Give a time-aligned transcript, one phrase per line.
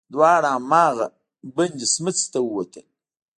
[0.13, 1.07] دواړه هماغې
[1.55, 2.85] بندې سمڅې ته ووتل.